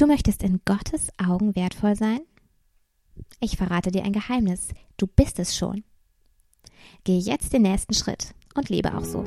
Du 0.00 0.06
möchtest 0.06 0.42
in 0.42 0.62
Gottes 0.64 1.08
Augen 1.22 1.54
wertvoll 1.54 1.94
sein? 1.94 2.20
Ich 3.38 3.58
verrate 3.58 3.90
dir 3.90 4.02
ein 4.02 4.14
Geheimnis. 4.14 4.68
Du 4.96 5.06
bist 5.06 5.38
es 5.38 5.54
schon. 5.54 5.84
Geh 7.04 7.18
jetzt 7.18 7.52
den 7.52 7.60
nächsten 7.60 7.92
Schritt 7.92 8.34
und 8.54 8.70
lebe 8.70 8.96
auch 8.96 9.04
so. 9.04 9.22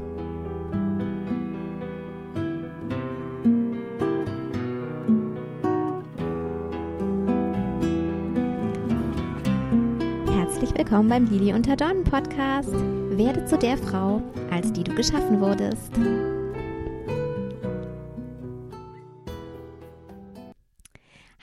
Herzlich 10.33 10.75
willkommen 10.75 11.07
beim 11.07 11.25
Lili 11.25 11.53
unter 11.53 11.75
Dornen 11.75 12.03
Podcast. 12.03 12.71
Werde 12.71 13.45
zu 13.45 13.59
der 13.59 13.77
Frau, 13.77 14.23
als 14.49 14.73
die 14.73 14.83
du 14.83 14.95
geschaffen 14.95 15.39
wurdest. 15.39 15.91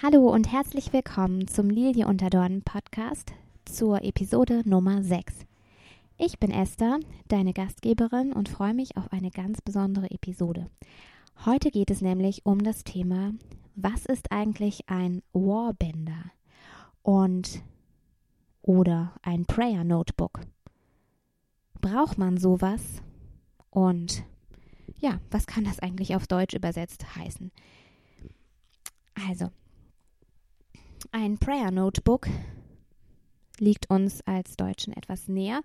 Hallo 0.03 0.33
und 0.33 0.51
herzlich 0.51 0.95
willkommen 0.95 1.47
zum 1.47 1.69
Lilie 1.69 2.07
unter 2.07 2.31
Dornen 2.31 2.63
Podcast 2.63 3.35
zur 3.67 4.03
Episode 4.03 4.63
Nummer 4.65 5.03
6. 5.03 5.45
Ich 6.17 6.39
bin 6.39 6.51
Esther, 6.51 7.01
deine 7.29 7.53
Gastgeberin 7.53 8.33
und 8.33 8.49
freue 8.49 8.73
mich 8.73 8.97
auf 8.97 9.13
eine 9.13 9.31
ganz 9.31 9.61
besondere 9.61 10.11
Episode. 10.11 10.71
Heute 11.45 11.71
geht 11.71 11.91
es 11.91 12.01
nämlich 12.01 12.47
um 12.47 12.65
das 12.65 12.83
Thema, 12.83 13.35
was 13.75 14.07
ist 14.07 14.33
eigentlich 14.33 14.89
ein 14.89 15.21
Warbender 15.35 16.33
und 17.03 17.63
oder 18.63 19.13
ein 19.21 19.45
Prayer 19.45 19.85
Notebook? 19.85 20.41
Braucht 21.83 22.17
man 22.17 22.39
sowas? 22.39 23.03
Und 23.69 24.25
ja, 24.99 25.21
was 25.31 25.47
kann 25.47 25.65
das 25.65 25.79
eigentlich 25.79 26.17
auf 26.17 26.27
Deutsch 26.27 26.55
übersetzt 26.55 27.17
heißen? 27.17 27.53
Also, 29.29 29.51
ein 31.13 31.39
Prayer 31.39 31.71
Notebook 31.71 32.27
liegt 33.59 33.91
uns 33.91 34.27
als 34.27 34.57
Deutschen 34.57 34.97
etwas 34.97 35.29
näher. 35.29 35.61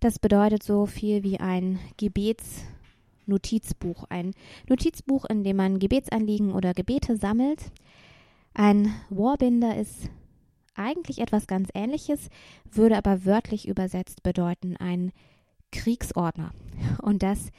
Das 0.00 0.18
bedeutet 0.18 0.62
so 0.62 0.86
viel 0.86 1.22
wie 1.22 1.38
ein 1.38 1.78
Gebetsnotizbuch. 1.96 4.04
Ein 4.08 4.32
Notizbuch, 4.68 5.24
in 5.26 5.44
dem 5.44 5.56
man 5.56 5.78
Gebetsanliegen 5.78 6.52
oder 6.52 6.74
Gebete 6.74 7.16
sammelt. 7.16 7.70
Ein 8.54 8.94
Warbinder 9.10 9.76
ist 9.76 10.08
eigentlich 10.74 11.20
etwas 11.20 11.46
ganz 11.46 11.68
Ähnliches, 11.74 12.28
würde 12.70 12.96
aber 12.96 13.24
wörtlich 13.24 13.68
übersetzt 13.68 14.22
bedeuten 14.22 14.76
ein 14.76 15.12
Kriegsordner. 15.70 16.52
Und 17.02 17.22
das 17.22 17.50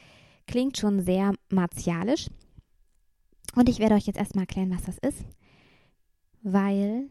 klingt 0.48 0.78
schon 0.78 1.02
sehr 1.02 1.34
martialisch. 1.50 2.30
Und 3.56 3.70
ich 3.70 3.80
werde 3.80 3.96
euch 3.96 4.06
jetzt 4.06 4.20
erstmal 4.20 4.44
erklären, 4.44 4.72
was 4.72 4.84
das 4.84 4.98
ist, 4.98 5.24
weil 6.42 7.10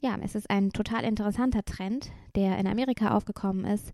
ja, 0.00 0.16
es 0.22 0.34
ist 0.34 0.50
ein 0.50 0.70
total 0.70 1.04
interessanter 1.04 1.64
Trend, 1.64 2.10
der 2.34 2.58
in 2.58 2.66
Amerika 2.66 3.14
aufgekommen 3.14 3.64
ist. 3.64 3.92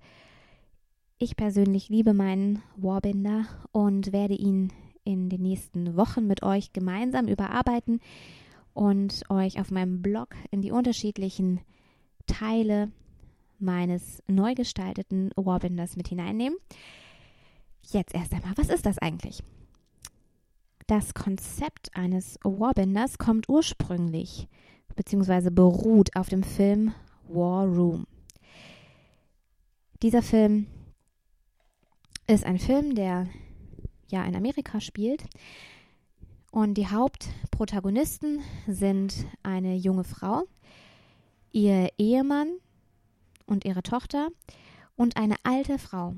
Ich 1.18 1.36
persönlich 1.36 1.88
liebe 1.88 2.14
meinen 2.14 2.62
Warbinder 2.76 3.46
und 3.72 4.12
werde 4.12 4.34
ihn 4.34 4.72
in 5.04 5.28
den 5.28 5.42
nächsten 5.42 5.96
Wochen 5.96 6.26
mit 6.26 6.42
euch 6.42 6.72
gemeinsam 6.72 7.26
überarbeiten 7.26 8.00
und 8.74 9.24
euch 9.30 9.58
auf 9.58 9.70
meinem 9.70 10.02
Blog 10.02 10.34
in 10.50 10.62
die 10.62 10.70
unterschiedlichen 10.70 11.60
Teile 12.26 12.90
meines 13.58 14.22
neu 14.26 14.54
gestalteten 14.54 15.30
Warbinders 15.36 15.96
mit 15.96 16.08
hineinnehmen. 16.08 16.58
Jetzt 17.82 18.14
erst 18.14 18.32
einmal, 18.34 18.52
was 18.56 18.68
ist 18.68 18.84
das 18.84 18.98
eigentlich? 18.98 19.42
Das 20.86 21.14
Konzept 21.14 21.96
eines 21.96 22.38
Warbinders 22.44 23.18
kommt 23.18 23.48
ursprünglich 23.48 24.48
bzw. 24.96 25.50
beruht 25.50 26.16
auf 26.16 26.28
dem 26.28 26.42
Film 26.42 26.92
War 27.28 27.66
Room. 27.66 28.06
Dieser 30.02 30.22
Film 30.22 30.66
ist 32.26 32.44
ein 32.44 32.58
Film, 32.58 32.94
der 32.94 33.28
ja 34.08 34.24
in 34.24 34.34
Amerika 34.34 34.80
spielt. 34.80 35.24
Und 36.50 36.74
die 36.74 36.88
Hauptprotagonisten 36.88 38.40
sind 38.66 39.26
eine 39.42 39.76
junge 39.76 40.04
Frau, 40.04 40.44
ihr 41.52 41.90
Ehemann 41.98 42.48
und 43.46 43.64
ihre 43.64 43.82
Tochter 43.82 44.28
und 44.96 45.16
eine 45.16 45.36
alte 45.42 45.78
Frau, 45.78 46.14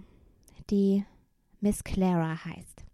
die 0.70 1.04
Miss 1.60 1.82
Clara 1.82 2.44
heißt. 2.44 2.84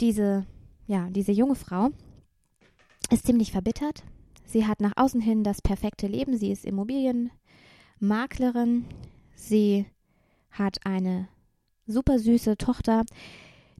Diese, 0.00 0.46
ja, 0.86 1.08
diese 1.10 1.32
junge 1.32 1.54
Frau 1.54 1.90
ist 3.10 3.26
ziemlich 3.26 3.52
verbittert. 3.52 4.02
Sie 4.44 4.66
hat 4.66 4.80
nach 4.80 4.96
außen 4.96 5.20
hin 5.20 5.44
das 5.44 5.62
perfekte 5.62 6.06
Leben. 6.06 6.36
Sie 6.36 6.50
ist 6.50 6.64
Immobilienmaklerin. 6.64 8.86
Sie 9.34 9.86
hat 10.50 10.78
eine 10.84 11.28
super 11.86 12.18
süße 12.18 12.56
Tochter, 12.56 13.04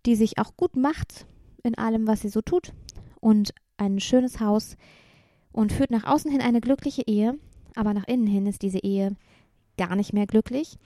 die 0.06 0.16
sich 0.16 0.38
auch 0.38 0.56
gut 0.56 0.76
macht 0.76 1.26
in 1.62 1.76
allem, 1.76 2.06
was 2.06 2.22
sie 2.22 2.28
so 2.28 2.40
tut. 2.40 2.72
Und 3.20 3.52
ein 3.76 4.00
schönes 4.00 4.40
Haus 4.40 4.76
und 5.52 5.72
führt 5.72 5.90
nach 5.90 6.04
außen 6.04 6.30
hin 6.30 6.40
eine 6.40 6.60
glückliche 6.60 7.02
Ehe. 7.02 7.38
Aber 7.74 7.94
nach 7.94 8.06
innen 8.06 8.26
hin 8.26 8.46
ist 8.46 8.62
diese 8.62 8.78
Ehe 8.78 9.16
gar 9.76 9.96
nicht 9.96 10.12
mehr 10.12 10.26
glücklich 10.26 10.78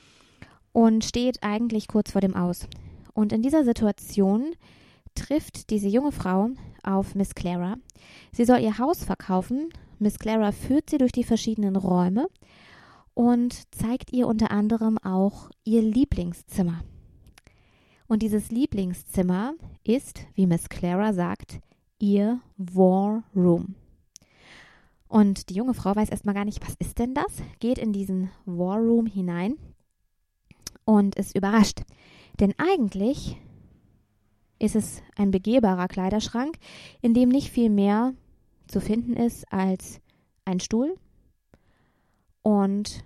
und 0.73 1.05
steht 1.05 1.43
eigentlich 1.43 1.89
kurz 1.89 2.13
vor 2.13 2.21
dem 2.21 2.35
Aus. 2.35 2.67
Und 3.15 3.33
in 3.33 3.43
dieser 3.43 3.65
Situation 3.65 4.55
trifft 5.15 5.71
diese 5.71 5.89
junge 5.89 6.13
Frau 6.13 6.51
auf 6.83 7.15
Miss 7.15 7.35
Clara. 7.35 7.77
Sie 8.33 8.45
soll 8.45 8.61
ihr 8.61 8.79
Haus 8.79 9.05
verkaufen. 9.05 9.71
Miss 9.99 10.19
Clara 10.19 10.53
führt 10.53 10.91
sie 10.91 10.99
durch 10.99 11.13
die 11.13 11.25
verschiedenen 11.25 11.77
Räume 11.77 12.29
und 13.15 13.75
zeigt 13.75 14.13
ihr 14.13 14.27
unter 14.27 14.51
anderem 14.51 14.99
auch 14.99 15.51
ihr 15.65 15.83
Lieblingszimmer. 15.83 16.83
Und 18.07 18.23
dieses 18.23 18.51
Lieblingszimmer 18.51 19.55
ist, 19.83 20.21
wie 20.35 20.47
Miss 20.47 20.69
Clara 20.69 21.13
sagt, 21.13 21.61
ihr 21.99 22.41
War 22.57 23.25
Room. 23.35 23.77
Und 25.09 25.49
die 25.49 25.55
junge 25.55 25.75
Frau 25.75 25.95
weiß 25.95 26.11
erstmal 26.11 26.35
gar 26.35 26.45
nicht, 26.45 26.61
was 26.67 26.75
ist 26.79 26.99
denn 26.99 27.15
das? 27.15 27.33
Geht 27.61 27.79
in 27.79 27.93
diesen 27.93 28.31
War 28.47 28.79
Room 28.79 29.07
hinein 29.07 29.57
und 30.85 31.15
ist 31.15 31.37
überrascht. 31.37 31.83
Denn 32.41 32.53
eigentlich 32.59 33.37
ist 34.65 34.77
es 34.77 35.03
ein 35.17 35.31
begehbarer 35.31 35.89
Kleiderschrank, 35.89 36.57
in 37.03 37.15
dem 37.15 37.29
nicht 37.29 37.51
viel 37.51 37.71
mehr 37.71 38.15
zu 38.67 38.81
finden 38.81 39.15
ist 39.15 39.51
als 39.53 40.01
ein 40.45 40.61
Stuhl 40.61 40.97
und 42.43 43.05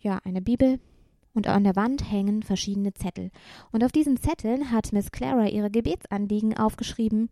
ja, 0.00 0.20
eine 0.24 0.42
Bibel 0.42 0.80
und 1.32 1.48
an 1.48 1.64
der 1.64 1.76
Wand 1.76 2.10
hängen 2.10 2.42
verschiedene 2.42 2.94
Zettel. 2.94 3.30
Und 3.72 3.82
auf 3.82 3.92
diesen 3.92 4.18
Zetteln 4.18 4.70
hat 4.70 4.92
Miss 4.92 5.10
Clara 5.10 5.48
ihre 5.48 5.70
Gebetsanliegen 5.70 6.56
aufgeschrieben, 6.56 7.30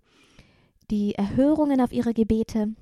die 0.91 1.15
Erhörungen 1.15 1.81
auf 1.81 1.93
ihre 1.93 2.12
Gebete. 2.12 2.75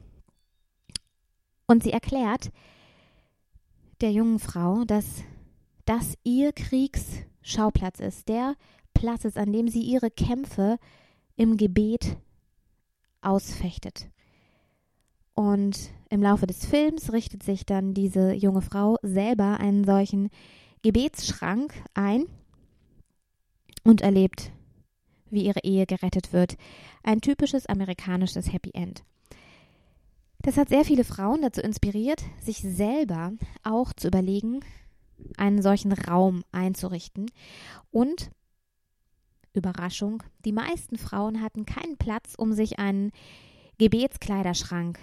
Und 1.66 1.82
sie 1.82 1.92
erklärt 1.92 2.50
der 4.00 4.12
jungen 4.12 4.38
Frau, 4.38 4.84
dass 4.84 5.22
das 5.84 6.14
ihr 6.24 6.52
Kriegsschauplatz 6.52 8.00
ist, 8.00 8.28
der 8.28 8.54
Platz 8.94 9.24
ist, 9.24 9.38
an 9.38 9.52
dem 9.52 9.68
sie 9.68 9.82
ihre 9.82 10.10
Kämpfe 10.10 10.78
im 11.36 11.56
Gebet 11.56 12.16
ausfechtet. 13.22 14.08
Und 15.34 15.90
im 16.10 16.22
Laufe 16.22 16.46
des 16.46 16.66
Films 16.66 17.12
richtet 17.12 17.42
sich 17.42 17.64
dann 17.64 17.94
diese 17.94 18.32
junge 18.32 18.62
Frau 18.62 18.96
selber 19.02 19.58
einen 19.58 19.84
solchen 19.84 20.28
Gebetsschrank 20.82 21.72
ein 21.94 22.24
und 23.84 24.00
erlebt, 24.00 24.52
wie 25.30 25.44
ihre 25.44 25.60
Ehe 25.62 25.86
gerettet 25.86 26.32
wird. 26.32 26.56
Ein 27.02 27.20
typisches 27.20 27.66
amerikanisches 27.66 28.52
Happy 28.52 28.70
End. 28.74 29.04
Das 30.42 30.56
hat 30.56 30.70
sehr 30.70 30.84
viele 30.84 31.04
Frauen 31.04 31.42
dazu 31.42 31.60
inspiriert, 31.60 32.22
sich 32.40 32.58
selber 32.58 33.32
auch 33.62 33.92
zu 33.92 34.08
überlegen, 34.08 34.60
einen 35.36 35.60
solchen 35.60 35.92
Raum 35.92 36.44
einzurichten 36.50 37.30
und 37.90 38.30
Überraschung, 39.52 40.22
die 40.44 40.52
meisten 40.52 40.96
Frauen 40.96 41.42
hatten 41.42 41.66
keinen 41.66 41.96
Platz, 41.96 42.34
um 42.36 42.52
sich 42.52 42.78
einen 42.78 43.12
Gebetskleiderschrank 43.78 44.98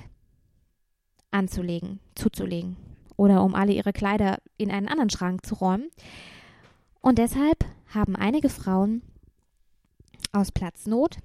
anzulegen, 1.31 1.99
zuzulegen 2.15 2.77
oder 3.17 3.43
um 3.43 3.55
alle 3.55 3.73
ihre 3.73 3.93
Kleider 3.93 4.37
in 4.57 4.71
einen 4.71 4.87
anderen 4.87 5.09
Schrank 5.09 5.45
zu 5.45 5.55
räumen. 5.55 5.89
Und 7.01 7.17
deshalb 7.17 7.65
haben 7.93 8.15
einige 8.15 8.49
Frauen 8.49 9.01
aus 10.31 10.51
Platznot 10.51 11.17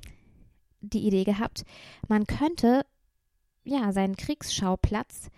die 0.81 1.07
Idee 1.07 1.25
gehabt, 1.25 1.65
man 2.09 2.27
könnte 2.27 2.85
ja 3.65 3.93
seinen 3.93 4.17
Kriegsschauplatz 4.17 5.31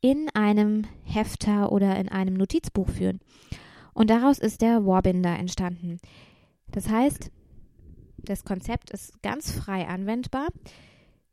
in 0.00 0.28
einem 0.34 0.84
Hefter 1.04 1.72
oder 1.72 1.96
in 1.96 2.08
einem 2.08 2.34
Notizbuch 2.34 2.88
führen. 2.88 3.20
Und 3.92 4.10
daraus 4.10 4.38
ist 4.38 4.60
der 4.60 4.84
Warbinder 4.86 5.36
entstanden. 5.36 5.98
Das 6.70 6.88
heißt, 6.88 7.30
das 8.18 8.44
Konzept 8.44 8.90
ist 8.90 9.22
ganz 9.22 9.50
frei 9.50 9.86
anwendbar. 9.86 10.48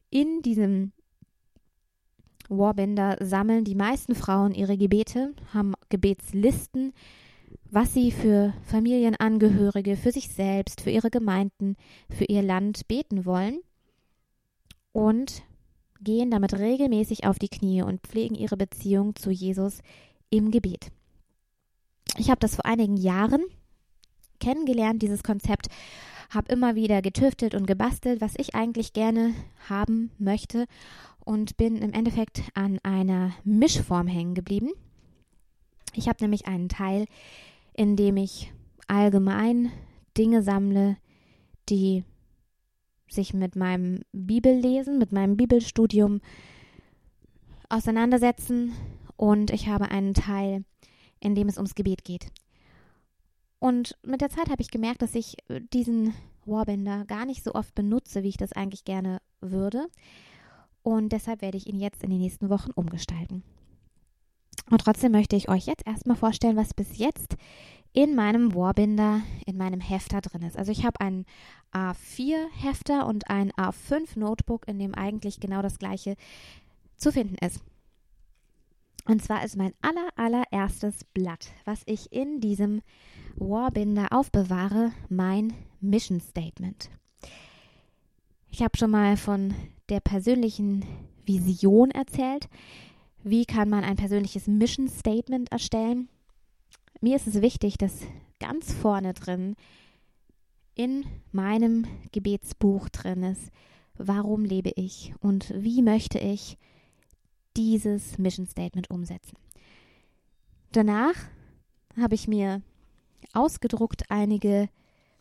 in 0.10 0.42
diesem 0.42 0.92
Warbänder 2.50 3.18
sammeln 3.22 3.64
die 3.64 3.76
meisten 3.76 4.14
Frauen 4.14 4.54
ihre 4.54 4.78
Gebete, 4.78 5.34
haben 5.54 5.74
Gebetslisten, 5.88 6.94
was 7.70 7.94
sie 7.94 8.12
für 8.12 8.54
Familienangehörige, 8.66 9.96
für 9.96 10.12
sich 10.12 10.28
selbst, 10.28 10.82
für 10.82 10.90
ihre 10.90 11.10
Gemeinden, 11.10 11.78
für 12.10 12.26
ihr 12.26 12.42
Land 12.42 12.88
beten 12.90 13.26
wollen 13.26 13.60
und 14.92 15.44
gehen 16.02 16.30
damit 16.32 16.54
regelmäßig 16.54 17.26
auf 17.26 17.40
die 17.40 17.48
Knie 17.48 17.84
und 17.84 18.02
pflegen 18.02 18.36
ihre 18.36 18.58
Beziehung 18.58 19.16
zu 19.16 19.32
Jesus 19.32 19.80
im 20.30 20.52
Gebet. 20.52 20.92
Ich 22.18 22.30
habe 22.30 22.40
das 22.40 22.56
vor 22.56 22.66
einigen 22.66 22.98
Jahren 22.98 23.44
kennengelernt, 24.42 25.02
dieses 25.02 25.24
Konzept, 25.24 25.68
habe 26.30 26.52
immer 26.52 26.76
wieder 26.76 27.02
getüftelt 27.02 27.56
und 27.56 27.68
gebastelt, 27.68 28.22
was 28.22 28.34
ich 28.38 28.56
eigentlich 28.56 28.94
gerne 28.94 29.34
haben 29.70 30.12
möchte 30.18 30.66
und 31.24 31.58
bin 31.58 31.78
im 31.78 31.94
Endeffekt 31.94 32.42
an 32.54 32.80
einer 32.84 33.32
Mischform 33.44 34.08
hängen 34.08 34.34
geblieben. 34.34 34.72
Ich 35.94 36.08
habe 36.08 36.18
nämlich 36.22 36.48
einen 36.48 36.70
Teil, 36.70 37.06
in 37.74 37.96
dem 37.96 38.18
ich 38.18 38.52
allgemein 38.88 39.72
Dinge 40.18 40.42
sammle, 40.42 40.98
die 41.70 42.04
sich 43.08 43.34
mit 43.34 43.56
meinem 43.56 44.02
Bibellesen, 44.14 44.98
mit 44.98 45.12
meinem 45.12 45.36
Bibelstudium 45.36 46.22
auseinandersetzen 47.70 48.74
und 49.18 49.52
ich 49.52 49.68
habe 49.68 49.92
einen 49.92 50.14
Teil, 50.14 50.64
in 51.20 51.36
dem 51.36 51.48
es 51.48 51.58
ums 51.58 51.76
Gebet 51.76 52.04
geht. 52.04 52.28
Und 53.62 53.96
mit 54.02 54.22
der 54.22 54.32
Zeit 54.32 54.50
habe 54.50 54.64
ich 54.64 54.72
gemerkt, 54.72 55.04
dass 55.04 55.14
ich 55.14 55.38
diesen 55.72 56.16
Warbänder 56.48 57.06
gar 57.06 57.28
nicht 57.28 57.44
so 57.44 57.54
oft 57.54 57.76
benutze, 57.76 58.24
wie 58.24 58.30
ich 58.30 58.38
das 58.38 58.54
eigentlich 58.54 58.86
gerne 58.86 59.22
würde. 59.40 59.86
Und 60.82 61.14
deshalb 61.14 61.44
werde 61.44 61.58
ich 61.58 61.68
ihn 61.68 61.80
jetzt 61.80 62.04
in 62.04 62.10
den 62.10 62.18
nächsten 62.18 62.50
Wochen 62.50 62.72
umgestalten. 62.72 63.44
Und 64.72 64.82
trotzdem 64.82 65.12
möchte 65.12 65.36
ich 65.36 65.48
euch 65.48 65.68
jetzt 65.68 65.86
erstmal 65.86 66.18
vorstellen, 66.18 66.58
was 66.58 66.74
bis 66.74 66.98
jetzt 66.98 67.38
in 67.94 68.16
meinem 68.16 68.56
Warbinder, 68.56 69.22
in 69.46 69.58
meinem 69.58 69.80
Hefter 69.80 70.22
drin 70.22 70.42
ist. 70.42 70.58
Also 70.58 70.72
ich 70.72 70.84
habe 70.84 71.00
einen 71.00 71.28
A4-Hefter 71.72 73.06
und 73.06 73.30
ein 73.30 73.52
A5-Notebook, 73.52 74.68
in 74.68 74.80
dem 74.80 74.96
eigentlich 74.96 75.40
genau 75.40 75.62
das 75.62 75.78
gleiche 75.78 76.16
zu 76.98 77.12
finden 77.12 77.36
ist. 77.46 77.62
Und 79.06 79.24
zwar 79.24 79.46
ist 79.46 79.56
mein 79.56 79.74
aller, 79.84 80.10
allererstes 80.16 81.04
Blatt, 81.14 81.52
was 81.66 81.84
ich 81.86 82.12
in 82.12 82.40
diesem 82.40 82.82
Warbinder 83.36 84.08
aufbewahre, 84.12 84.92
mein 85.10 85.54
Mission 85.80 86.20
Statement. 86.20 86.90
Ich 88.50 88.62
habe 88.62 88.78
schon 88.78 88.92
mal 88.92 89.18
von 89.18 89.54
der 89.90 90.00
persönlichen 90.00 90.86
Vision 91.26 91.92
erzählt. 91.92 92.50
Wie 93.24 93.46
kann 93.46 93.70
man 93.70 93.84
ein 93.84 93.96
persönliches 93.96 94.48
Mission 94.48 94.88
Statement 94.88 95.52
erstellen? 95.52 96.10
Mir 97.00 97.16
ist 97.16 97.28
es 97.28 97.42
wichtig, 97.42 97.78
dass 97.78 98.02
ganz 98.40 98.74
vorne 98.74 99.14
drin 99.14 99.56
in 100.76 101.06
meinem 101.32 101.86
Gebetsbuch 102.12 102.90
drin 102.90 103.24
ist, 103.24 103.52
warum 103.96 104.46
lebe 104.46 104.72
ich 104.76 105.14
und 105.20 105.54
wie 105.56 105.82
möchte 105.82 106.20
ich 106.20 106.58
dieses 107.58 108.18
Mission 108.18 108.48
Statement 108.48 108.90
umsetzen. 108.90 109.38
Danach 110.72 111.16
habe 112.00 112.16
ich 112.16 112.28
mir 112.28 112.62
ausgedruckt 113.34 114.10
einige 114.10 114.70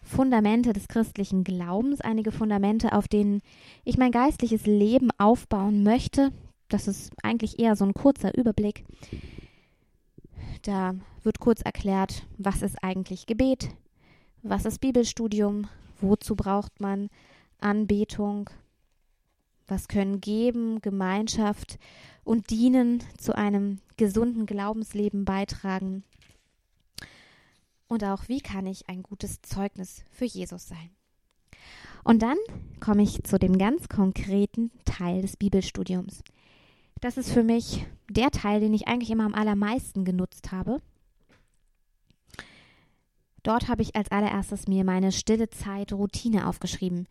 Fundamente 0.03 0.73
des 0.73 0.89
christlichen 0.89 1.45
Glaubens, 1.45 2.01
einige 2.01 2.33
Fundamente, 2.33 2.93
auf 2.93 3.07
denen 3.07 3.43
ich 3.85 3.99
mein 3.99 4.13
geistliches 4.13 4.67
Leben 4.67 5.11
aufbauen 5.19 5.83
möchte. 5.83 6.33
Das 6.69 6.89
ist 6.89 7.13
eigentlich 7.23 7.59
eher 7.59 7.77
so 7.77 7.85
ein 7.85 7.95
kurzer 7.95 8.37
Überblick. 8.37 8.85
Da 10.63 10.95
wird 11.23 11.41
kurz 11.41 11.61
erklärt, 11.63 12.27
was 12.39 12.63
ist 12.63 12.83
eigentlich 12.83 13.27
Gebet, 13.27 13.69
was 14.43 14.65
ist 14.65 14.81
Bibelstudium, 14.81 15.69
wozu 16.01 16.35
braucht 16.35 16.81
man 16.81 17.09
Anbetung, 17.59 18.49
was 19.67 19.89
können 19.89 20.21
Geben, 20.21 20.81
Gemeinschaft 20.81 21.79
und 22.25 22.51
Dienen 22.51 23.03
zu 23.19 23.37
einem 23.37 23.81
gesunden 23.97 24.47
Glaubensleben 24.47 25.25
beitragen 25.25 26.05
und 27.91 28.05
auch, 28.05 28.29
wie 28.29 28.41
kann 28.41 28.67
ich 28.67 28.89
ein 28.89 29.03
gutes 29.03 29.43
Zeugnis 29.43 30.05
für 30.13 30.25
Jesus 30.25 30.69
sein. 30.69 30.91
Und 32.05 32.23
dann 32.23 32.39
komme 32.79 33.03
ich 33.03 33.25
zu 33.25 33.37
dem 33.37 33.59
ganz 33.59 33.89
konkreten 33.89 34.71
Teil 34.85 35.23
des 35.23 35.37
Bibelstudiums. 35.37 36.23
Das 37.01 37.17
ist 37.17 37.33
für 37.33 37.43
mich 37.43 37.85
der 38.09 38.31
Teil, 38.31 38.61
den 38.61 38.73
ich 38.73 38.87
eigentlich 38.87 39.11
immer 39.11 39.25
am 39.25 39.35
allermeisten 39.35 40.05
genutzt 40.05 40.53
habe. 40.53 40.81
Dort 43.43 43.69
habe 43.69 43.83
ich 43.83 43.97
als 43.97 44.11
allererstes 44.13 44.69
mir 44.69 44.85
meine 44.85 45.11
stille 45.11 45.51
Zeit 45.51 45.93
Routine 45.93 46.47
aufgeschrieben. 46.47 47.09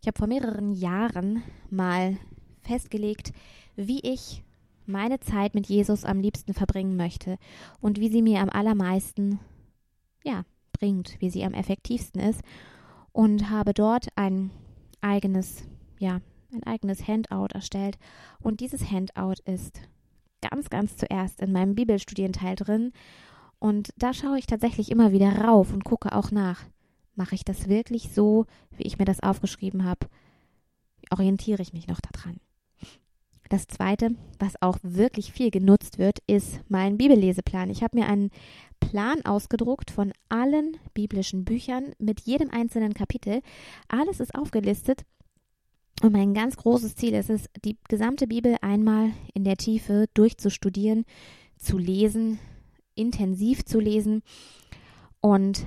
Ich 0.00 0.06
habe 0.06 0.16
vor 0.18 0.28
mehreren 0.28 0.72
Jahren 0.72 1.42
mal 1.70 2.16
festgelegt, 2.62 3.32
wie 3.74 4.00
ich 4.00 4.44
meine 4.86 5.18
Zeit 5.18 5.54
mit 5.54 5.66
Jesus 5.66 6.04
am 6.04 6.20
liebsten 6.20 6.54
verbringen 6.54 6.96
möchte 6.96 7.36
und 7.80 7.98
wie 7.98 8.10
sie 8.10 8.22
mir 8.22 8.40
am 8.40 8.48
allermeisten 8.48 9.40
ja, 10.24 10.44
bringt, 10.72 11.20
wie 11.20 11.30
sie 11.30 11.44
am 11.44 11.54
effektivsten 11.54 12.20
ist 12.20 12.42
und 13.12 13.50
habe 13.50 13.74
dort 13.74 14.08
ein 14.16 14.50
eigenes, 15.00 15.64
ja, 15.98 16.20
ein 16.52 16.64
eigenes 16.64 17.06
Handout 17.06 17.48
erstellt 17.54 17.98
und 18.40 18.60
dieses 18.60 18.90
Handout 18.90 19.42
ist 19.44 19.80
ganz, 20.40 20.70
ganz 20.70 20.96
zuerst 20.96 21.40
in 21.40 21.52
meinem 21.52 21.74
Bibelstudienteil 21.74 22.56
drin 22.56 22.92
und 23.58 23.92
da 23.96 24.14
schaue 24.14 24.38
ich 24.38 24.46
tatsächlich 24.46 24.90
immer 24.90 25.12
wieder 25.12 25.30
rauf 25.44 25.72
und 25.72 25.84
gucke 25.84 26.14
auch 26.14 26.30
nach. 26.30 26.64
Mache 27.14 27.34
ich 27.34 27.44
das 27.44 27.68
wirklich 27.68 28.12
so, 28.12 28.46
wie 28.76 28.84
ich 28.84 28.98
mir 28.98 29.04
das 29.04 29.20
aufgeschrieben 29.20 29.84
habe? 29.84 30.08
Orientiere 31.10 31.60
ich 31.60 31.72
mich 31.72 31.86
noch 31.86 32.00
daran? 32.00 32.40
Das 33.50 33.66
zweite, 33.66 34.14
was 34.38 34.54
auch 34.62 34.78
wirklich 34.82 35.32
viel 35.32 35.50
genutzt 35.50 35.98
wird, 35.98 36.20
ist 36.28 36.60
mein 36.68 36.96
Bibelleseplan. 36.96 37.68
Ich 37.68 37.82
habe 37.82 37.98
mir 37.98 38.06
einen 38.06 38.30
Plan 38.78 39.24
ausgedruckt 39.24 39.90
von 39.90 40.12
allen 40.28 40.76
biblischen 40.94 41.44
Büchern 41.44 41.92
mit 41.98 42.20
jedem 42.20 42.48
einzelnen 42.50 42.94
Kapitel. 42.94 43.42
Alles 43.88 44.20
ist 44.20 44.36
aufgelistet. 44.36 45.02
Und 46.00 46.12
mein 46.12 46.32
ganz 46.32 46.56
großes 46.56 46.94
Ziel 46.94 47.12
ist 47.12 47.28
es, 47.28 47.46
die 47.64 47.76
gesamte 47.88 48.28
Bibel 48.28 48.56
einmal 48.62 49.10
in 49.34 49.42
der 49.42 49.56
Tiefe 49.56 50.06
durchzustudieren, 50.14 51.04
zu 51.58 51.76
lesen, 51.76 52.38
intensiv 52.94 53.64
zu 53.64 53.80
lesen. 53.80 54.22
Und 55.20 55.66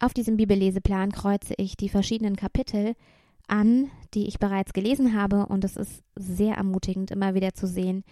auf 0.00 0.12
diesem 0.12 0.36
Bibelleseplan 0.36 1.12
kreuze 1.12 1.54
ich 1.56 1.78
die 1.78 1.88
verschiedenen 1.88 2.36
Kapitel 2.36 2.94
an, 3.48 3.90
die 4.14 4.26
ich 4.26 4.38
bereits 4.38 4.72
gelesen 4.72 5.14
habe. 5.14 5.46
Und 5.46 5.64
es 5.64 5.76
ist 5.76 6.02
sehr 6.16 6.54
ermutigend, 6.54 7.10
immer 7.10 7.34
wieder 7.34 7.54
zu 7.54 7.66
sehen, 7.66 8.04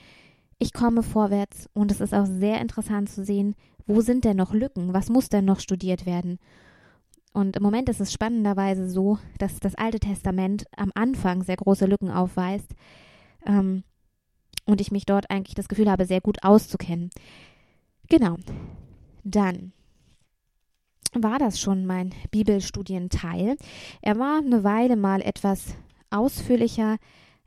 ich 0.58 0.72
komme 0.72 1.02
vorwärts. 1.02 1.68
Und 1.74 1.90
es 1.90 2.00
ist 2.00 2.14
auch 2.14 2.26
sehr 2.26 2.60
interessant 2.60 3.10
zu 3.10 3.24
sehen, 3.24 3.54
wo 3.86 4.00
sind 4.00 4.24
denn 4.24 4.36
noch 4.36 4.54
Lücken? 4.54 4.92
Was 4.92 5.08
muss 5.08 5.28
denn 5.28 5.44
noch 5.44 5.60
studiert 5.60 6.06
werden? 6.06 6.38
Und 7.32 7.56
im 7.56 7.62
Moment 7.62 7.88
ist 7.88 8.00
es 8.00 8.12
spannenderweise 8.12 8.88
so, 8.88 9.18
dass 9.38 9.58
das 9.58 9.74
Alte 9.74 9.98
Testament 9.98 10.66
am 10.76 10.92
Anfang 10.94 11.42
sehr 11.42 11.56
große 11.56 11.86
Lücken 11.86 12.10
aufweist. 12.10 12.74
Ähm, 13.46 13.84
und 14.66 14.80
ich 14.80 14.92
mich 14.92 15.06
dort 15.06 15.30
eigentlich 15.30 15.54
das 15.54 15.68
Gefühl 15.68 15.90
habe, 15.90 16.04
sehr 16.04 16.20
gut 16.20 16.44
auszukennen. 16.44 17.10
Genau. 18.08 18.36
Dann 19.24 19.72
war 21.14 21.38
das 21.38 21.60
schon 21.60 21.86
mein 21.86 22.14
Bibelstudienteil. 22.30 23.56
Er 24.00 24.18
war 24.18 24.38
eine 24.38 24.64
Weile 24.64 24.96
mal 24.96 25.20
etwas 25.20 25.74
ausführlicher, 26.10 26.98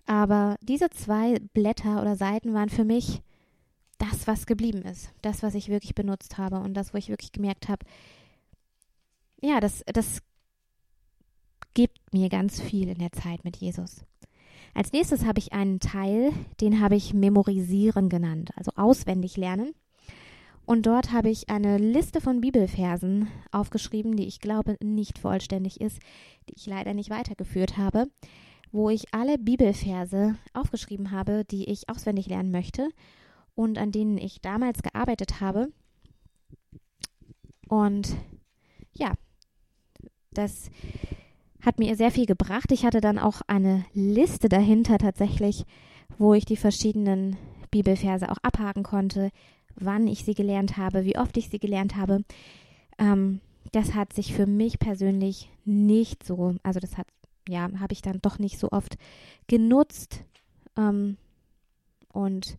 aber 0.05 0.57
diese 0.62 0.89
zwei 0.89 1.39
Blätter 1.53 2.01
oder 2.01 2.15
Seiten 2.15 2.53
waren 2.53 2.69
für 2.69 2.86
mich 2.86 3.22
das, 3.98 4.27
was 4.27 4.45
geblieben 4.45 4.84
ist. 4.84 5.12
Das, 5.22 5.41
was 5.41 5.55
ich 5.55 5.69
wirklich 5.69 5.95
benutzt 5.95 6.38
habe 6.38 6.60
und 6.60 6.74
das, 6.74 6.93
wo 6.93 6.98
ich 6.98 7.10
wirklich 7.10 7.31
gemerkt 7.31 7.69
habe, 7.69 7.86
ja, 9.41 9.60
das, 9.60 9.84
das 9.88 10.22
gibt 11.74 12.13
mir 12.13 12.29
ganz 12.29 12.62
viel 12.62 12.89
in 12.89 13.00
der 13.00 13.12
Zeit 13.12 13.43
mit 13.43 13.57
Jesus. 13.57 14.05
Als 14.74 14.91
nächstes 14.91 15.25
habe 15.25 15.39
ich 15.39 15.53
einen 15.53 15.79
Teil, 15.79 16.34
den 16.60 16.81
habe 16.81 16.95
ich 16.95 17.13
Memorisieren 17.13 18.10
genannt, 18.10 18.51
also 18.55 18.72
auswendig 18.75 19.38
lernen. 19.38 19.74
Und 20.65 20.88
dort 20.88 21.12
habe 21.12 21.29
ich 21.29 21.50
eine 21.50 21.77
Liste 21.77 22.22
von 22.22 22.41
Bibelversen 22.41 23.27
aufgeschrieben, 23.51 24.15
die 24.15 24.27
ich 24.27 24.39
glaube 24.39 24.77
nicht 24.81 25.19
vollständig 25.19 25.79
ist, 25.79 26.00
die 26.50 26.55
ich 26.55 26.65
leider 26.65 26.93
nicht 26.93 27.12
weitergeführt 27.12 27.77
habe, 27.77 28.07
wo 28.72 28.89
ich 28.89 29.13
alle 29.13 29.38
Bibelverse 29.38 30.36
aufgeschrieben 30.53 31.12
habe, 31.12 31.45
die 31.45 31.69
ich 31.69 31.88
auswendig 31.88 32.27
lernen 32.27 32.51
möchte 32.51 32.89
und 33.53 33.77
an 33.77 33.91
denen 33.91 34.17
ich 34.17 34.41
damals 34.41 34.81
gearbeitet 34.81 35.39
habe. 35.39 35.72
Und 37.67 38.15
ja, 38.93 39.13
das 40.31 40.69
hat 41.62 41.79
mir 41.79 41.95
sehr 41.95 42.12
viel 42.12 42.25
gebracht. 42.25 42.72
Ich 42.72 42.86
hatte 42.86 43.01
dann 43.01 43.19
auch 43.19 43.41
eine 43.48 43.86
Liste 43.93 44.50
dahinter 44.50 44.98
tatsächlich, 44.98 45.65
wo 46.17 46.34
ich 46.34 46.45
die 46.45 46.57
verschiedenen 46.57 47.38
Bibelverse 47.72 48.29
auch 48.31 48.38
abhaken 48.43 48.84
konnte, 48.84 49.31
wann 49.75 50.08
ich 50.08 50.24
sie 50.24 50.34
gelernt 50.34 50.77
habe, 50.77 51.05
wie 51.05 51.17
oft 51.17 51.38
ich 51.38 51.50
sie 51.50 51.60
gelernt 51.60 51.96
habe. 51.96 52.24
Ähm, 52.98 53.41
das 53.72 53.94
hat 53.94 54.13
sich 54.13 54.34
für 54.34 54.46
mich 54.46 54.79
persönlich 54.79 55.50
nicht 55.65 56.25
so, 56.25 56.55
also 56.63 56.79
das 56.79 56.98
hat, 56.98 57.08
ja, 57.48 57.70
habe 57.79 57.94
ich 57.94 58.01
dann 58.01 58.20
doch 58.22 58.39
nicht 58.39 58.60
so 58.60 58.70
oft 58.72 58.98
genutzt 59.48 60.24
ähm, 60.77 61.17
und 62.13 62.58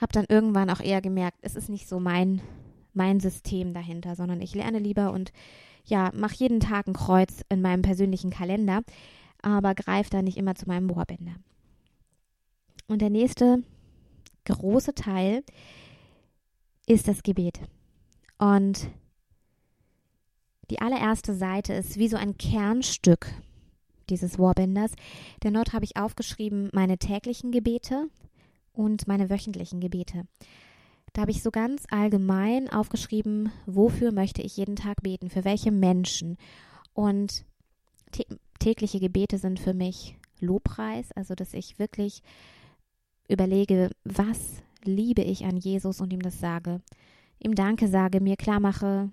habe 0.00 0.12
dann 0.12 0.26
irgendwann 0.28 0.70
auch 0.70 0.80
eher 0.80 1.00
gemerkt, 1.00 1.38
es 1.42 1.56
ist 1.56 1.68
nicht 1.68 1.88
so 1.88 2.00
mein, 2.00 2.40
mein 2.92 3.20
System 3.20 3.72
dahinter, 3.74 4.16
sondern 4.16 4.40
ich 4.40 4.54
lerne 4.54 4.78
lieber 4.78 5.12
und 5.12 5.32
ja, 5.84 6.10
mache 6.14 6.36
jeden 6.36 6.60
Tag 6.60 6.86
ein 6.86 6.92
Kreuz 6.92 7.42
in 7.48 7.62
meinem 7.62 7.82
persönlichen 7.82 8.30
Kalender, 8.30 8.82
aber 9.42 9.74
greife 9.74 10.10
da 10.10 10.22
nicht 10.22 10.36
immer 10.36 10.54
zu 10.54 10.66
meinem 10.66 10.94
Wahrbänder. 10.94 11.34
Und 12.88 13.02
der 13.02 13.10
nächste 13.10 13.62
große 14.56 14.94
Teil 14.94 15.42
ist 16.86 17.08
das 17.08 17.22
Gebet. 17.22 17.60
Und 18.38 18.90
die 20.70 20.80
allererste 20.80 21.34
Seite 21.34 21.72
ist 21.72 21.98
wie 21.98 22.08
so 22.08 22.16
ein 22.16 22.36
Kernstück 22.36 23.32
dieses 24.10 24.38
Warbänders, 24.38 24.92
denn 25.42 25.54
dort 25.54 25.72
habe 25.72 25.84
ich 25.84 25.96
aufgeschrieben 25.96 26.70
meine 26.72 26.98
täglichen 26.98 27.52
Gebete 27.52 28.08
und 28.72 29.06
meine 29.06 29.28
wöchentlichen 29.28 29.80
Gebete. 29.80 30.24
Da 31.12 31.22
habe 31.22 31.30
ich 31.30 31.42
so 31.42 31.50
ganz 31.50 31.84
allgemein 31.90 32.70
aufgeschrieben, 32.70 33.50
wofür 33.66 34.12
möchte 34.12 34.42
ich 34.42 34.56
jeden 34.56 34.76
Tag 34.76 35.02
beten, 35.02 35.30
für 35.30 35.44
welche 35.44 35.72
Menschen. 35.72 36.36
Und 36.92 37.44
tägliche 38.58 39.00
Gebete 39.00 39.38
sind 39.38 39.58
für 39.58 39.74
mich 39.74 40.16
Lobpreis, 40.40 41.12
also 41.12 41.34
dass 41.34 41.54
ich 41.54 41.78
wirklich 41.78 42.22
überlege, 43.28 43.90
was 44.04 44.62
liebe 44.84 45.22
ich 45.22 45.44
an 45.44 45.56
Jesus 45.56 46.00
und 46.00 46.12
ihm 46.12 46.22
das 46.22 46.40
sage, 46.40 46.80
ihm 47.38 47.54
Danke 47.54 47.88
sage, 47.88 48.20
mir 48.20 48.36
klar 48.36 48.60
mache, 48.60 49.10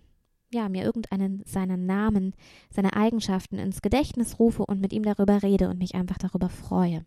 ja, 0.51 0.69
mir 0.69 0.83
irgendeinen 0.83 1.43
seiner 1.45 1.77
Namen, 1.77 2.33
seine 2.69 2.95
Eigenschaften 2.95 3.57
ins 3.57 3.81
Gedächtnis 3.81 4.39
rufe 4.39 4.65
und 4.65 4.79
mit 4.79 4.93
ihm 4.93 5.03
darüber 5.03 5.43
rede 5.43 5.69
und 5.69 5.79
mich 5.79 5.95
einfach 5.95 6.17
darüber 6.17 6.49
freue. 6.49 7.05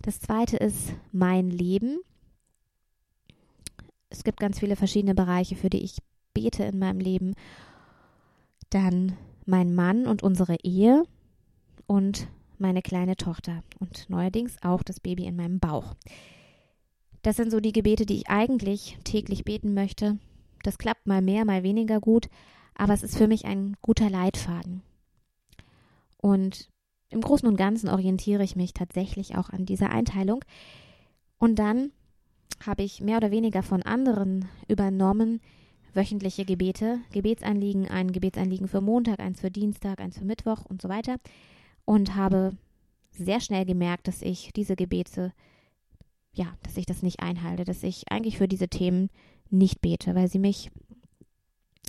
Das 0.00 0.20
zweite 0.20 0.56
ist 0.56 0.92
mein 1.12 1.50
Leben. 1.50 1.98
Es 4.10 4.22
gibt 4.22 4.38
ganz 4.38 4.60
viele 4.60 4.76
verschiedene 4.76 5.14
Bereiche, 5.14 5.56
für 5.56 5.70
die 5.70 5.82
ich 5.82 5.98
bete 6.32 6.64
in 6.64 6.78
meinem 6.78 7.00
Leben. 7.00 7.34
Dann 8.70 9.16
mein 9.46 9.74
Mann 9.74 10.06
und 10.06 10.22
unsere 10.22 10.56
Ehe 10.62 11.04
und 11.86 12.28
meine 12.60 12.82
kleine 12.82 13.16
Tochter 13.16 13.62
und 13.78 14.08
neuerdings 14.08 14.56
auch 14.62 14.82
das 14.82 15.00
Baby 15.00 15.24
in 15.24 15.36
meinem 15.36 15.58
Bauch. 15.58 15.94
Das 17.22 17.36
sind 17.36 17.50
so 17.50 17.60
die 17.60 17.72
Gebete, 17.72 18.06
die 18.06 18.16
ich 18.16 18.28
eigentlich 18.28 18.98
täglich 19.04 19.44
beten 19.44 19.74
möchte. 19.74 20.18
Das 20.62 20.78
klappt 20.78 21.06
mal 21.06 21.22
mehr, 21.22 21.44
mal 21.44 21.62
weniger 21.62 22.00
gut, 22.00 22.28
aber 22.74 22.94
es 22.94 23.02
ist 23.02 23.16
für 23.16 23.26
mich 23.26 23.44
ein 23.44 23.76
guter 23.82 24.10
Leitfaden. 24.10 24.82
Und 26.18 26.68
im 27.08 27.20
Großen 27.20 27.48
und 27.48 27.56
Ganzen 27.56 27.88
orientiere 27.88 28.42
ich 28.42 28.56
mich 28.56 28.74
tatsächlich 28.74 29.36
auch 29.36 29.50
an 29.50 29.66
dieser 29.66 29.90
Einteilung. 29.90 30.44
Und 31.38 31.58
dann 31.58 31.90
habe 32.64 32.82
ich 32.82 33.00
mehr 33.00 33.18
oder 33.18 33.30
weniger 33.30 33.62
von 33.62 33.82
anderen 33.82 34.48
übernommen, 34.68 35.40
wöchentliche 35.94 36.44
Gebete, 36.44 37.00
Gebetsanliegen, 37.12 37.88
ein 37.88 38.12
Gebetsanliegen 38.12 38.68
für 38.68 38.80
Montag, 38.80 39.20
eins 39.20 39.40
für 39.40 39.50
Dienstag, 39.50 40.00
eins 40.00 40.18
für 40.18 40.24
Mittwoch 40.24 40.64
und 40.64 40.80
so 40.80 40.88
weiter 40.88 41.16
und 41.86 42.14
habe 42.14 42.52
sehr 43.12 43.40
schnell 43.40 43.64
gemerkt, 43.64 44.08
dass 44.08 44.20
ich 44.20 44.52
diese 44.54 44.76
Gebete, 44.76 45.32
ja, 46.34 46.52
dass 46.62 46.76
ich 46.76 46.84
das 46.84 47.02
nicht 47.02 47.20
einhalte, 47.20 47.64
dass 47.64 47.82
ich 47.82 48.10
eigentlich 48.10 48.36
für 48.36 48.48
diese 48.48 48.68
Themen 48.68 49.08
nicht 49.48 49.80
bete, 49.80 50.14
weil 50.14 50.28
sie 50.28 50.38
mich 50.38 50.70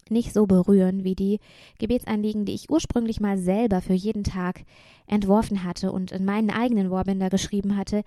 nicht 0.10 0.32
so 0.32 0.46
berühren 0.46 1.04
wie 1.04 1.16
die 1.16 1.40
Gebetsanliegen, 1.80 2.46
die 2.46 2.54
ich 2.54 2.70
ursprünglich 2.70 3.20
mal 3.20 3.38
selber 3.38 3.82
für 3.82 3.94
jeden 3.94 4.24
Tag 4.24 4.64
entworfen 5.06 5.66
hatte 5.66 5.92
und 5.92 6.14
in 6.14 6.24
meinen 6.24 6.50
eigenen 6.50 6.90
Warbänder 6.90 7.30
geschrieben 7.30 7.76
hatte, 7.76 8.04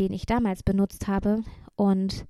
den 0.00 0.12
ich 0.12 0.26
damals 0.26 0.64
benutzt 0.64 1.06
habe 1.06 1.44
und 1.76 2.26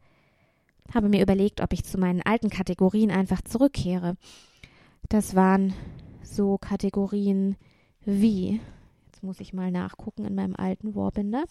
habe 0.93 1.09
mir 1.09 1.23
überlegt, 1.23 1.63
ob 1.63 1.73
ich 1.73 1.85
zu 1.85 1.99
meinen 1.99 2.23
alten 2.23 2.51
Kategorien 2.51 3.11
einfach 3.11 3.41
zurückkehre. 3.43 4.17
Das 5.09 5.35
waren 5.35 5.73
so 6.23 6.59
Kategorien 6.59 7.57
wie 8.05 8.61
jetzt 9.19 9.25
muss 9.25 9.41
ich 9.41 9.53
mal 9.53 9.73
nachgucken 9.73 10.25
in 10.25 10.37
meinem 10.37 10.55
alten 10.55 10.95
Warbinder, 10.95 11.43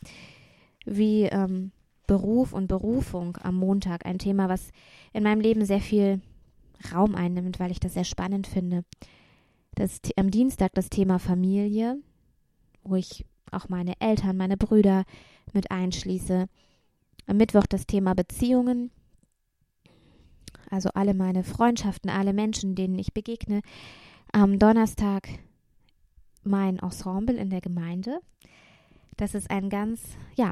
wie 0.85 1.23
ähm, 1.23 1.73
Beruf 2.07 2.53
und 2.53 2.67
Berufung 2.67 3.37
am 3.43 3.55
Montag, 3.55 4.05
ein 4.05 4.19
Thema, 4.19 4.47
was 4.47 4.71
in 5.11 5.23
meinem 5.23 5.41
Leben 5.41 5.65
sehr 5.65 5.81
viel 5.81 6.21
Raum 6.93 7.13
einnimmt, 7.13 7.59
weil 7.59 7.71
ich 7.71 7.81
das 7.81 7.93
sehr 7.93 8.05
spannend 8.05 8.47
finde. 8.47 8.85
Das, 9.75 9.99
am 10.15 10.31
Dienstag 10.31 10.71
das 10.75 10.89
Thema 10.89 11.19
Familie, 11.19 11.97
wo 12.85 12.95
ich 12.95 13.25
auch 13.51 13.67
meine 13.67 13.99
Eltern, 13.99 14.37
meine 14.37 14.55
Brüder 14.55 15.03
mit 15.51 15.69
einschließe. 15.69 16.47
Am 17.25 17.35
Mittwoch 17.35 17.65
das 17.67 17.85
Thema 17.85 18.15
Beziehungen, 18.15 18.91
also 20.69 20.87
alle 20.93 21.13
meine 21.13 21.43
Freundschaften, 21.43 22.09
alle 22.09 22.31
Menschen, 22.31 22.75
denen 22.75 22.97
ich 22.97 23.13
begegne. 23.13 23.59
Am 24.31 24.57
Donnerstag 24.57 25.27
mein 26.47 26.79
Ensemble 26.79 27.35
in 27.37 27.49
der 27.49 27.61
Gemeinde. 27.61 28.19
Das 29.15 29.33
ist 29.33 29.49
ein 29.49 29.69
ganz, 29.69 30.01
ja, 30.35 30.51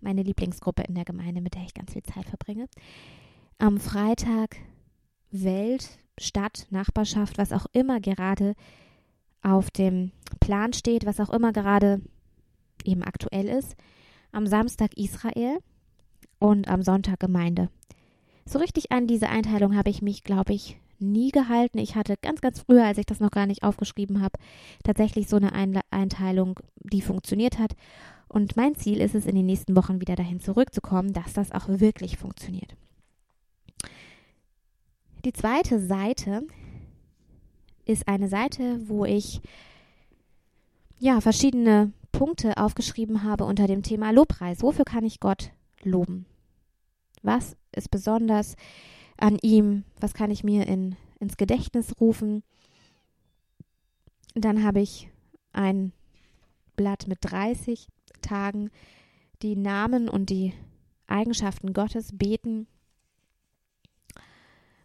meine 0.00 0.22
Lieblingsgruppe 0.22 0.82
in 0.82 0.94
der 0.94 1.04
Gemeinde, 1.04 1.40
mit 1.40 1.54
der 1.54 1.62
ich 1.62 1.74
ganz 1.74 1.92
viel 1.92 2.02
Zeit 2.02 2.26
verbringe. 2.26 2.68
Am 3.58 3.78
Freitag 3.78 4.56
Welt, 5.30 5.98
Stadt, 6.18 6.66
Nachbarschaft, 6.70 7.38
was 7.38 7.52
auch 7.52 7.66
immer 7.72 8.00
gerade 8.00 8.54
auf 9.42 9.70
dem 9.70 10.12
Plan 10.40 10.72
steht, 10.72 11.06
was 11.06 11.20
auch 11.20 11.30
immer 11.30 11.52
gerade 11.52 12.00
eben 12.84 13.02
aktuell 13.02 13.46
ist. 13.46 13.76
Am 14.32 14.46
Samstag 14.46 14.96
Israel 14.96 15.58
und 16.38 16.68
am 16.68 16.82
Sonntag 16.82 17.20
Gemeinde. 17.20 17.70
So 18.44 18.58
richtig 18.58 18.92
an 18.92 19.06
diese 19.06 19.28
Einteilung 19.28 19.76
habe 19.76 19.90
ich 19.90 20.02
mich, 20.02 20.24
glaube 20.24 20.54
ich, 20.54 20.80
nie 21.00 21.30
gehalten. 21.30 21.78
Ich 21.78 21.94
hatte 21.94 22.16
ganz, 22.20 22.40
ganz 22.40 22.60
früher, 22.60 22.84
als 22.84 22.98
ich 22.98 23.06
das 23.06 23.20
noch 23.20 23.30
gar 23.30 23.46
nicht 23.46 23.62
aufgeschrieben 23.62 24.20
habe, 24.20 24.38
tatsächlich 24.84 25.28
so 25.28 25.36
eine 25.36 25.52
Einteilung, 25.90 26.60
die 26.82 27.02
funktioniert 27.02 27.58
hat. 27.58 27.74
Und 28.28 28.56
mein 28.56 28.74
Ziel 28.74 29.00
ist 29.00 29.14
es, 29.14 29.26
in 29.26 29.34
den 29.34 29.46
nächsten 29.46 29.74
Wochen 29.76 30.00
wieder 30.00 30.16
dahin 30.16 30.40
zurückzukommen, 30.40 31.12
dass 31.12 31.32
das 31.32 31.52
auch 31.52 31.68
wirklich 31.68 32.18
funktioniert. 32.18 32.76
Die 35.24 35.32
zweite 35.32 35.80
Seite 35.80 36.42
ist 37.84 38.06
eine 38.06 38.28
Seite, 38.28 38.80
wo 38.88 39.04
ich 39.04 39.40
ja 40.98 41.20
verschiedene 41.20 41.92
Punkte 42.12 42.56
aufgeschrieben 42.56 43.22
habe 43.22 43.44
unter 43.44 43.66
dem 43.66 43.82
Thema 43.82 44.10
Lobpreis. 44.10 44.62
Wofür 44.62 44.84
kann 44.84 45.04
ich 45.04 45.20
Gott 45.20 45.50
loben? 45.82 46.26
Was 47.22 47.56
ist 47.74 47.90
besonders? 47.90 48.56
An 49.18 49.38
ihm, 49.42 49.84
was 50.00 50.14
kann 50.14 50.30
ich 50.30 50.44
mir 50.44 50.66
in, 50.66 50.96
ins 51.20 51.36
Gedächtnis 51.36 52.00
rufen. 52.00 52.42
Dann 54.34 54.64
habe 54.64 54.80
ich 54.80 55.10
ein 55.52 55.92
Blatt 56.76 57.08
mit 57.08 57.18
30 57.22 57.88
Tagen, 58.22 58.70
die 59.42 59.56
Namen 59.56 60.08
und 60.08 60.30
die 60.30 60.54
Eigenschaften 61.06 61.72
Gottes 61.72 62.10
beten, 62.16 62.66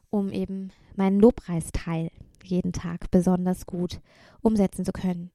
um 0.09 0.31
eben 0.31 0.71
meinen 0.95 1.19
Lobpreisteil 1.19 2.09
jeden 2.43 2.73
Tag 2.73 3.11
besonders 3.11 3.65
gut 3.65 4.01
umsetzen 4.41 4.85
zu 4.85 4.91
können. 4.91 5.31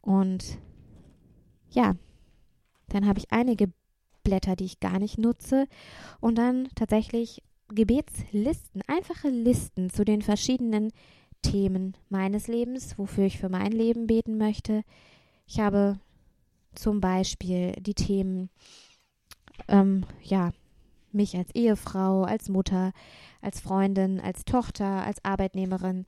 Und 0.00 0.58
ja, 1.70 1.94
dann 2.88 3.06
habe 3.06 3.18
ich 3.18 3.32
einige 3.32 3.72
Blätter, 4.26 4.56
die 4.56 4.64
ich 4.64 4.80
gar 4.80 4.98
nicht 4.98 5.18
nutze 5.18 5.68
und 6.20 6.36
dann 6.36 6.68
tatsächlich 6.74 7.42
Gebetslisten, 7.68 8.82
einfache 8.88 9.28
Listen 9.28 9.88
zu 9.88 10.04
den 10.04 10.20
verschiedenen 10.20 10.92
Themen 11.42 11.96
meines 12.08 12.48
Lebens, 12.48 12.98
wofür 12.98 13.24
ich 13.24 13.38
für 13.38 13.48
mein 13.48 13.70
Leben 13.70 14.08
beten 14.08 14.36
möchte. 14.36 14.82
Ich 15.46 15.60
habe 15.60 16.00
zum 16.74 17.00
Beispiel 17.00 17.72
die 17.78 17.94
Themen, 17.94 18.50
ähm, 19.68 20.04
ja, 20.22 20.52
mich 21.12 21.36
als 21.36 21.54
Ehefrau, 21.54 22.24
als 22.24 22.48
Mutter, 22.48 22.92
als 23.40 23.60
Freundin, 23.60 24.20
als 24.20 24.44
Tochter, 24.44 25.04
als 25.04 25.24
Arbeitnehmerin. 25.24 26.04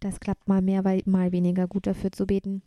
Das 0.00 0.20
klappt 0.20 0.46
mal 0.46 0.60
mehr, 0.60 0.82
mal 1.06 1.32
weniger 1.32 1.66
gut 1.68 1.86
dafür 1.86 2.12
zu 2.12 2.26
beten. 2.26 2.62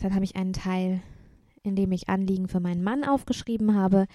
Dann 0.00 0.14
habe 0.14 0.24
ich 0.24 0.36
einen 0.36 0.52
Teil 0.52 1.02
in 1.68 1.76
dem 1.76 1.92
ich 1.92 2.08
Anliegen 2.08 2.48
für 2.48 2.60
meinen 2.60 2.82
Mann 2.82 3.04
aufgeschrieben 3.04 3.74
habe 3.74 4.06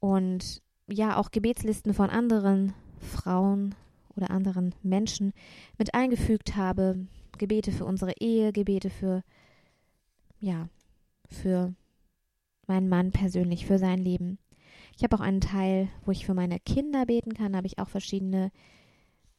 und 0.00 0.62
ja 0.88 1.16
auch 1.16 1.30
Gebetslisten 1.30 1.94
von 1.94 2.10
anderen 2.10 2.72
Frauen 2.98 3.74
oder 4.16 4.30
anderen 4.30 4.74
Menschen 4.82 5.32
mit 5.76 5.94
eingefügt 5.94 6.56
habe. 6.56 7.06
Gebete 7.36 7.70
für 7.70 7.84
unsere 7.84 8.12
Ehe, 8.18 8.52
Gebete 8.52 8.90
für, 8.90 9.22
ja, 10.40 10.68
für 11.28 11.74
meinen 12.66 12.88
Mann 12.88 13.12
persönlich, 13.12 13.66
für 13.66 13.78
sein 13.78 13.98
Leben. 13.98 14.38
Ich 14.96 15.04
habe 15.04 15.14
auch 15.16 15.20
einen 15.20 15.40
Teil, 15.40 15.88
wo 16.04 16.10
ich 16.10 16.26
für 16.26 16.34
meine 16.34 16.58
Kinder 16.58 17.06
beten 17.06 17.34
kann, 17.34 17.54
habe 17.54 17.66
ich 17.66 17.78
auch 17.78 17.88
verschiedene 17.88 18.50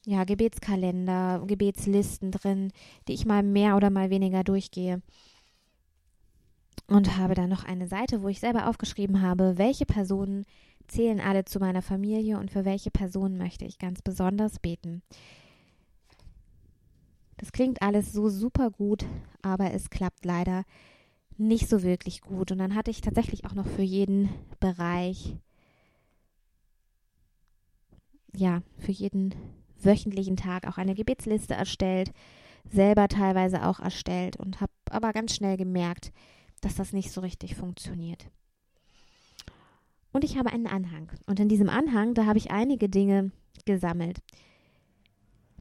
ja, 0.06 0.24
Gebetskalender, 0.24 1.44
Gebetslisten 1.46 2.32
drin, 2.32 2.72
die 3.08 3.14
ich 3.14 3.26
mal 3.26 3.44
mehr 3.44 3.76
oder 3.76 3.90
mal 3.90 4.10
weniger 4.10 4.44
durchgehe. 4.44 5.02
Und 6.90 7.18
habe 7.18 7.36
dann 7.36 7.50
noch 7.50 7.66
eine 7.66 7.88
Seite, 7.88 8.24
wo 8.24 8.30
ich 8.30 8.40
selber 8.40 8.68
aufgeschrieben 8.68 9.22
habe, 9.22 9.58
welche 9.58 9.86
Personen 9.86 10.46
zählen 10.88 11.20
alle 11.20 11.46
zu 11.46 11.60
meiner 11.60 11.84
Familie 11.84 12.40
und 12.40 12.50
für 12.50 12.66
welche 12.66 12.90
Personen 12.90 13.38
möchte 13.38 13.64
ich 13.66 13.78
ganz 13.78 14.02
besonders 14.02 14.60
beten. 14.60 15.04
Das 17.38 17.52
klingt 17.52 17.82
alles 17.82 18.12
so 18.12 18.28
super 18.28 18.72
gut, 18.72 19.06
aber 19.42 19.72
es 19.72 19.90
klappt 19.90 20.26
leider 20.26 20.64
nicht 21.38 21.70
so 21.70 21.84
wirklich 21.84 22.22
gut. 22.22 22.52
Und 22.52 22.58
dann 22.58 22.76
hatte 22.76 22.92
ich 22.92 23.02
tatsächlich 23.02 23.46
auch 23.46 23.54
noch 23.54 23.68
für 23.68 23.84
jeden 23.84 24.30
Bereich, 24.60 25.38
ja, 28.36 28.62
für 28.78 28.92
jeden 28.92 29.36
wöchentlichen 29.82 30.36
Tag 30.36 30.68
auch 30.68 30.78
eine 30.78 30.96
Gebetsliste 30.96 31.54
erstellt, 31.54 32.12
selber 32.70 33.08
teilweise 33.08 33.66
auch 33.66 33.80
erstellt 33.80 34.38
und 34.38 34.60
habe 34.60 34.74
aber 34.90 35.14
ganz 35.14 35.34
schnell 35.34 35.56
gemerkt, 35.56 36.12
dass 36.62 36.76
das 36.76 36.94
nicht 36.94 37.12
so 37.12 37.22
richtig 37.22 37.56
funktioniert. 37.56 38.30
Und 40.12 40.24
ich 40.24 40.38
habe 40.38 40.52
einen 40.52 40.68
Anhang. 40.68 41.12
Und 41.28 41.40
in 41.40 41.50
diesem 41.50 41.70
Anhang, 41.70 42.14
da 42.14 42.26
habe 42.26 42.40
ich 42.40 42.52
einige 42.52 42.90
Dinge 42.90 43.32
gesammelt. 43.66 44.20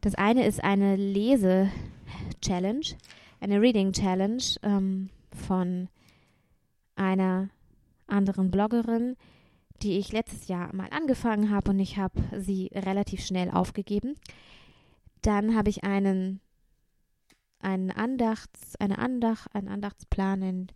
Das 0.00 0.14
eine 0.14 0.46
ist 0.46 0.62
eine 0.62 0.96
Lese-Challenge, 0.96 2.86
eine 3.40 3.60
Reading-Challenge 3.60 4.42
ähm, 4.62 5.10
von 5.32 5.88
einer 6.96 7.50
anderen 8.06 8.50
Bloggerin, 8.50 9.16
die 9.82 9.98
ich 9.98 10.12
letztes 10.12 10.48
Jahr 10.48 10.74
mal 10.74 10.88
angefangen 10.90 11.50
habe 11.50 11.70
und 11.70 11.78
ich 11.78 11.98
habe 11.98 12.20
sie 12.36 12.70
relativ 12.74 13.24
schnell 13.24 13.50
aufgegeben. 13.50 14.16
Dann 15.22 15.54
habe 15.56 15.70
ich 15.70 15.84
einen, 15.84 16.40
einen 17.60 17.90
Andachts, 17.90 18.76
eine 18.76 18.98
Andach, 18.98 19.46
einen 19.52 19.68
Andachtsplan, 19.68 20.42
einen 20.42 20.66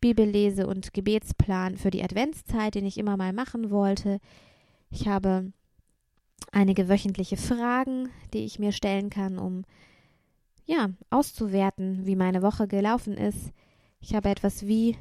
Bibellese- 0.00 0.66
und 0.66 0.92
Gebetsplan 0.92 1.76
für 1.76 1.90
die 1.90 2.02
Adventszeit, 2.02 2.74
den 2.74 2.84
ich 2.84 2.98
immer 2.98 3.16
mal 3.16 3.32
machen 3.32 3.70
wollte. 3.70 4.18
Ich 4.90 5.08
habe 5.08 5.52
einige 6.52 6.88
wöchentliche 6.88 7.36
Fragen, 7.36 8.08
die 8.32 8.44
ich 8.44 8.58
mir 8.58 8.72
stellen 8.72 9.10
kann, 9.10 9.38
um 9.38 9.64
ja, 10.64 10.90
auszuwerten, 11.10 12.06
wie 12.06 12.16
meine 12.16 12.42
Woche 12.42 12.66
gelaufen 12.66 13.16
ist. 13.16 13.52
Ich 14.00 14.14
habe 14.14 14.28
etwas 14.28 14.66
wie 14.66 14.96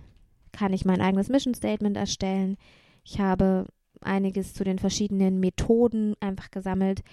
kann 0.52 0.74
ich 0.74 0.86
mein 0.86 1.02
eigenes 1.02 1.28
Mission 1.28 1.54
Statement 1.54 1.98
erstellen. 1.98 2.56
Ich 3.04 3.20
habe 3.20 3.68
einiges 4.02 4.54
zu 4.54 4.64
den 4.64 4.80
verschiedenen 4.80 5.40
Methoden 5.40 6.16
einfach 6.20 6.50
gesammelt, 6.50 7.04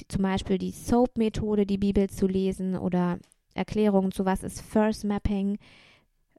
die, 0.00 0.08
zum 0.08 0.22
Beispiel 0.22 0.58
die 0.58 0.72
SOAP-Methode, 0.72 1.64
die 1.64 1.78
Bibel 1.78 2.10
zu 2.10 2.26
lesen 2.26 2.76
oder 2.76 3.18
Erklärungen 3.54 4.12
zu 4.12 4.24
was 4.24 4.42
ist 4.42 4.60
First 4.60 5.04
Mapping, 5.04 5.58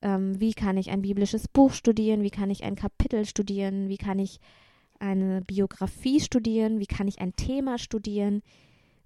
ähm, 0.01 0.39
wie 0.39 0.53
kann 0.53 0.77
ich 0.77 0.89
ein 0.89 1.01
biblisches 1.01 1.47
Buch 1.47 1.71
studieren, 1.73 2.23
wie 2.23 2.29
kann 2.29 2.49
ich 2.49 2.63
ein 2.63 2.75
Kapitel 2.75 3.25
studieren, 3.25 3.89
wie 3.89 3.97
kann 3.97 4.19
ich 4.19 4.39
eine 4.99 5.41
Biografie 5.41 6.19
studieren, 6.19 6.79
wie 6.79 6.85
kann 6.85 7.07
ich 7.07 7.19
ein 7.19 7.35
Thema 7.35 7.77
studieren, 7.77 8.41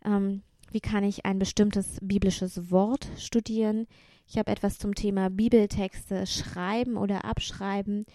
ähm, 0.05 0.41
wie 0.71 0.79
kann 0.79 1.03
ich 1.03 1.25
ein 1.25 1.39
bestimmtes 1.39 1.97
biblisches 2.01 2.71
Wort 2.71 3.07
studieren. 3.17 3.87
Ich 4.27 4.37
habe 4.37 4.51
etwas 4.51 4.77
zum 4.77 4.93
Thema 4.93 5.29
Bibeltexte 5.29 6.27
schreiben 6.27 6.97
oder 6.97 7.25
abschreiben. 7.25 8.05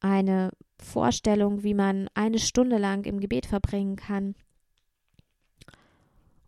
Eine 0.00 0.50
Vorstellung, 0.78 1.62
wie 1.62 1.74
man 1.74 2.08
eine 2.14 2.38
Stunde 2.38 2.78
lang 2.78 3.04
im 3.04 3.20
Gebet 3.20 3.46
verbringen 3.46 3.96
kann. 3.96 4.34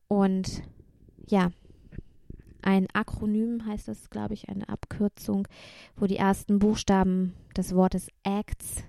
Und 0.09 0.63
ja, 1.29 1.53
ein 2.69 2.87
Akronym 2.93 3.65
heißt 3.65 3.89
das, 3.89 4.11
glaube 4.11 4.35
ich, 4.35 4.51
eine 4.51 4.69
Abkürzung, 4.69 5.49
wo 5.97 6.05
die 6.05 6.19
ersten 6.19 6.59
Buchstaben 6.59 7.33
des 7.57 7.75
Wortes 7.75 8.09
Acts 8.25 8.85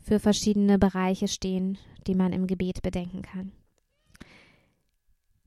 für 0.00 0.18
verschiedene 0.18 0.78
Bereiche 0.78 1.28
stehen, 1.28 1.76
die 2.06 2.14
man 2.14 2.32
im 2.32 2.46
Gebet 2.46 2.80
bedenken 2.80 3.20
kann. 3.20 3.52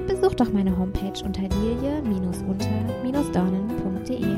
besuch 0.07 0.35
doch 0.35 0.53
meine 0.53 0.77
Homepage 0.77 1.25
unter 1.25 1.43
lilie-unter-dornen.de. 1.43 4.37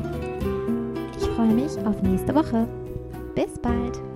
Ich 1.19 1.27
freue 1.29 1.53
mich 1.53 1.77
auf 1.85 2.01
nächste 2.01 2.33
Woche. 2.33 2.65
Bis 3.35 3.59
bald! 3.61 4.08